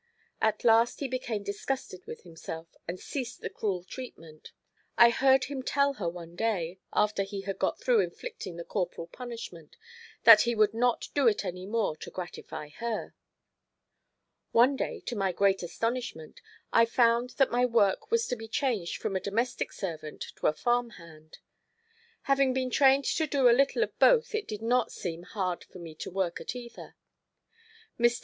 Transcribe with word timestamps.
At 0.41 0.63
last 0.63 0.99
he 0.99 1.07
became 1.07 1.43
disgusted 1.43 2.07
with 2.07 2.23
himself 2.23 2.69
and 2.87 2.99
ceased 2.99 3.41
the 3.41 3.51
cruel 3.51 3.83
treatment. 3.83 4.51
I 4.97 5.11
heard 5.11 5.43
him 5.43 5.61
tell 5.61 5.93
her 6.01 6.09
one 6.09 6.35
day—after 6.35 7.21
he 7.21 7.41
had 7.41 7.59
got 7.59 7.79
through 7.79 7.99
inflicting 7.99 8.55
the 8.55 8.63
corporal 8.63 9.05
punishment—that 9.05 10.41
he 10.41 10.55
would 10.55 10.73
not 10.73 11.09
do 11.13 11.27
it 11.27 11.45
any 11.45 11.67
more 11.67 11.95
to 11.97 12.09
gratify 12.09 12.69
her. 12.77 13.13
One 14.51 14.75
day, 14.75 15.01
to 15.01 15.15
my 15.15 15.31
great 15.31 15.61
astonishment, 15.61 16.41
I 16.73 16.85
found 16.85 17.35
that 17.37 17.51
my 17.51 17.67
work 17.67 18.09
was 18.09 18.25
to 18.29 18.35
be 18.35 18.47
changed 18.47 18.99
from 18.99 19.15
a 19.15 19.19
domestic 19.19 19.71
servant 19.71 20.25
to 20.37 20.47
a 20.47 20.53
farm 20.53 20.89
hand. 20.97 21.37
Having 22.23 22.53
been 22.55 22.71
trained 22.71 23.05
to 23.05 23.27
do 23.27 23.47
a 23.47 23.51
little 23.53 23.83
of 23.83 23.99
both 23.99 24.33
it 24.33 24.47
did 24.47 24.63
not 24.63 24.91
seem 24.91 25.21
hard 25.21 25.63
for 25.65 25.77
me 25.77 25.93
to 25.93 26.09
work 26.09 26.41
at 26.41 26.55
either. 26.55 26.95
Mr. 27.99 28.19